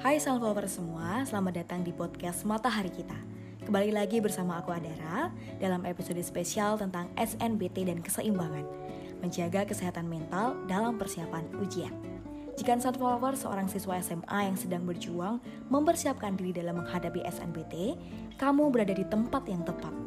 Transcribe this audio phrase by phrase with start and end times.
[0.00, 3.18] Hai Sunflower semua, selamat datang di podcast Matahari Kita.
[3.68, 5.28] Kembali lagi bersama aku Adara
[5.60, 8.64] dalam episode spesial tentang SNBT dan keseimbangan,
[9.20, 11.92] menjaga kesehatan mental dalam persiapan ujian.
[12.56, 15.36] Jika Sunflower seorang siswa SMA yang sedang berjuang
[15.68, 18.00] mempersiapkan diri dalam menghadapi SNBT,
[18.40, 20.01] kamu berada di tempat yang tepat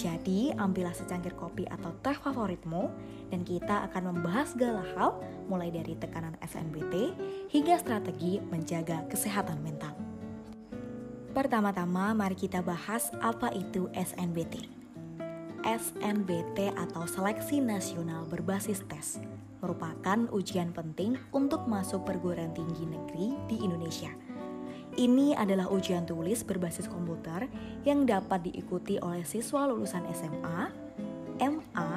[0.00, 2.88] jadi, ambillah secangkir kopi atau teh favoritmu
[3.28, 7.12] dan kita akan membahas segala hal mulai dari tekanan SNBT
[7.52, 9.92] hingga strategi menjaga kesehatan mental.
[11.36, 14.66] Pertama-tama mari kita bahas apa itu SNBT.
[15.60, 19.20] SNBT atau Seleksi Nasional Berbasis Tes
[19.60, 24.08] merupakan ujian penting untuk masuk perguruan tinggi negeri di Indonesia–
[24.98, 27.46] ini adalah ujian tulis berbasis komputer
[27.86, 30.60] yang dapat diikuti oleh siswa lulusan SMA,
[31.38, 31.92] MA,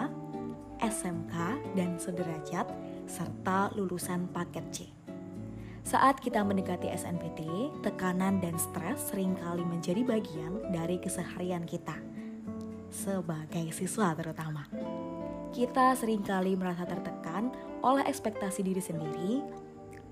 [0.78, 1.36] SMK,
[1.74, 2.70] dan sederajat,
[3.10, 4.78] serta lulusan paket C.
[5.84, 7.44] Saat kita mendekati SNPT,
[7.84, 11.98] tekanan dan stres sering kali menjadi bagian dari keseharian kita.
[12.88, 14.64] Sebagai siswa terutama.
[15.52, 17.52] Kita sering kali merasa tertekan
[17.84, 19.44] oleh ekspektasi diri sendiri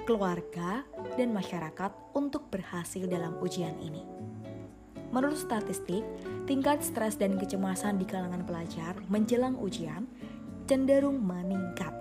[0.03, 0.85] keluarga,
[1.15, 4.03] dan masyarakat untuk berhasil dalam ujian ini.
[5.11, 6.07] Menurut statistik,
[6.47, 10.07] tingkat stres dan kecemasan di kalangan pelajar menjelang ujian
[10.71, 11.91] cenderung meningkat.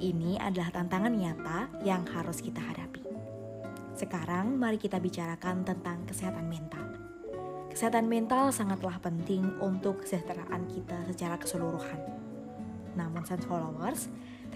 [0.00, 3.04] Ini adalah tantangan nyata yang harus kita hadapi.
[3.98, 6.86] Sekarang, mari kita bicarakan tentang kesehatan mental.
[7.68, 12.00] Kesehatan mental sangatlah penting untuk kesejahteraan kita secara keseluruhan.
[12.96, 14.08] Namun, Sense Followers,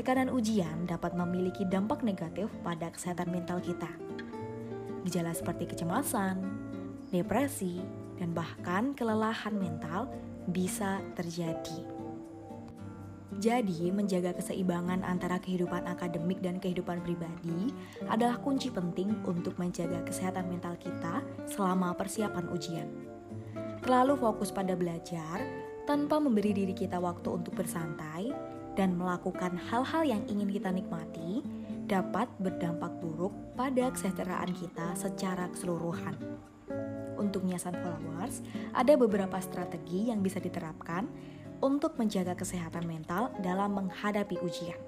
[0.03, 3.87] tekanan ujian dapat memiliki dampak negatif pada kesehatan mental kita.
[5.07, 6.43] Gejala seperti kecemasan,
[7.15, 7.79] depresi,
[8.19, 10.11] dan bahkan kelelahan mental
[10.51, 11.87] bisa terjadi.
[13.39, 17.71] Jadi, menjaga keseimbangan antara kehidupan akademik dan kehidupan pribadi
[18.11, 22.91] adalah kunci penting untuk menjaga kesehatan mental kita selama persiapan ujian.
[23.87, 25.47] Terlalu fokus pada belajar
[25.87, 31.45] tanpa memberi diri kita waktu untuk bersantai dan melakukan hal-hal yang ingin kita nikmati
[31.85, 36.17] dapat berdampak buruk pada kesejahteraan kita secara keseluruhan.
[37.21, 38.37] Untuk Sunflowers, followers,
[38.73, 41.07] ada beberapa strategi yang bisa diterapkan
[41.63, 44.79] untuk menjaga kesehatan mental dalam menghadapi ujian.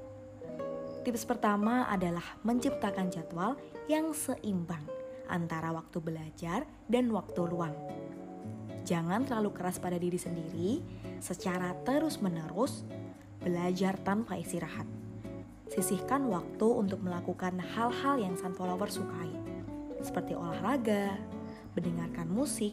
[1.05, 4.83] Tips pertama adalah menciptakan jadwal yang seimbang
[5.29, 7.77] antara waktu belajar dan waktu luang.
[8.85, 10.81] Jangan terlalu keras pada diri sendiri
[11.21, 12.85] secara terus-menerus
[13.45, 14.89] belajar tanpa istirahat.
[15.69, 19.29] Sisihkan waktu untuk melakukan hal-hal yang sunflower sukai,
[20.01, 21.21] seperti olahraga,
[21.77, 22.73] mendengarkan musik,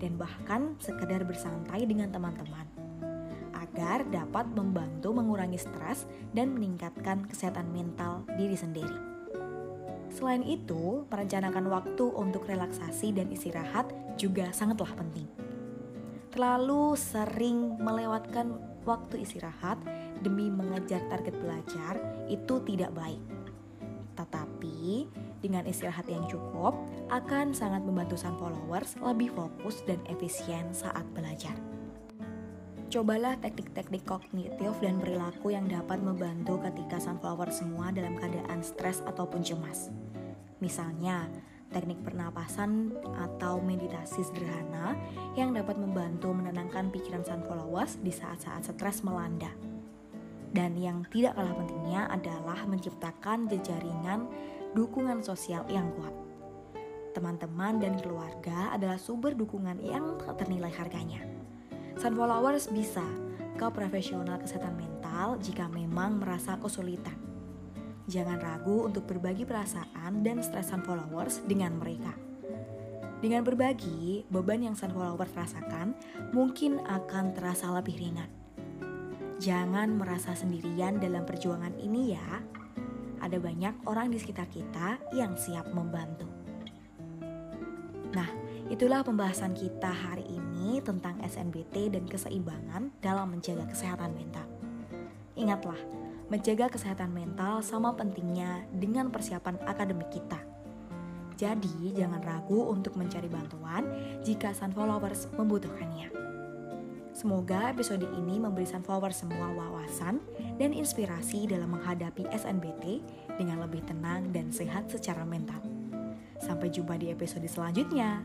[0.00, 2.64] dan bahkan sekedar bersantai dengan teman-teman,
[3.56, 8.96] agar dapat membantu mengurangi stres dan meningkatkan kesehatan mental diri sendiri.
[10.12, 15.28] Selain itu, merencanakan waktu untuk relaksasi dan istirahat juga sangatlah penting.
[16.32, 19.80] Terlalu sering melewatkan waktu istirahat
[20.22, 21.98] demi mengejar target belajar
[22.30, 23.22] itu tidak baik.
[24.16, 25.06] Tetapi
[25.44, 26.74] dengan istirahat yang cukup
[27.12, 31.54] akan sangat membantu sang followers lebih fokus dan efisien saat belajar.
[32.86, 39.42] Cobalah teknik-teknik kognitif dan perilaku yang dapat membantu ketika sunflower semua dalam keadaan stres ataupun
[39.42, 39.90] cemas.
[40.62, 41.26] Misalnya,
[41.74, 42.94] teknik pernapasan
[43.26, 44.94] atau meditasi sederhana
[45.34, 49.50] yang dapat membantu menenangkan pikiran sunflowers di saat-saat stres melanda.
[50.54, 54.30] Dan yang tidak kalah pentingnya adalah menciptakan jejaringan
[54.76, 56.12] dukungan sosial yang kuat.
[57.16, 61.24] Teman-teman dan keluarga adalah sumber dukungan yang tak ternilai harganya.
[61.96, 63.04] Sunflowers bisa
[63.56, 67.16] ke profesional kesehatan mental jika memang merasa kesulitan.
[68.04, 72.12] Jangan ragu untuk berbagi perasaan dan stres Sunflowers dengan mereka.
[73.24, 75.96] Dengan berbagi, beban yang Sunflowers rasakan
[76.36, 78.45] mungkin akan terasa lebih ringan.
[79.36, 82.40] Jangan merasa sendirian dalam perjuangan ini ya.
[83.20, 86.24] Ada banyak orang di sekitar kita yang siap membantu.
[88.16, 88.32] Nah,
[88.72, 94.48] itulah pembahasan kita hari ini tentang SNBT dan keseimbangan dalam menjaga kesehatan mental.
[95.36, 95.80] Ingatlah,
[96.32, 100.40] menjaga kesehatan mental sama pentingnya dengan persiapan akademik kita.
[101.36, 103.84] Jadi, jangan ragu untuk mencari bantuan
[104.24, 106.35] jika Sunflowers membutuhkannya.
[107.16, 110.20] Semoga episode ini memberi sunflower semua wawasan
[110.60, 113.00] dan inspirasi dalam menghadapi SNBT
[113.40, 115.56] dengan lebih tenang dan sehat secara mental.
[116.36, 118.20] Sampai jumpa di episode selanjutnya.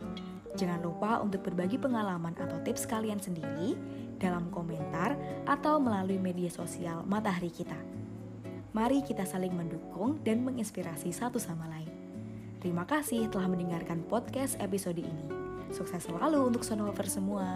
[0.60, 3.80] Jangan lupa untuk berbagi pengalaman atau tips kalian sendiri
[4.20, 5.16] dalam komentar
[5.48, 7.80] atau melalui media sosial Matahari kita.
[8.76, 11.88] Mari kita saling mendukung dan menginspirasi satu sama lain.
[12.60, 15.32] Terima kasih telah mendengarkan podcast episode ini.
[15.72, 17.48] Sukses selalu untuk Sonover semua.